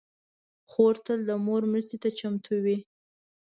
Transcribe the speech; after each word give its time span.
خور 0.69 0.95
تل 1.05 1.19
د 1.29 1.31
مور 1.45 1.61
مرستې 1.71 1.97
ته 2.03 2.09
چمتو 2.19 2.53
وي. 2.65 2.77